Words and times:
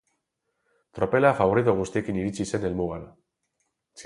Tropela 0.99 1.33
faborito 1.41 1.75
guztiekin 1.81 2.19
iritsi 2.23 2.49
zen 2.53 2.67
helmugara. 2.71 3.15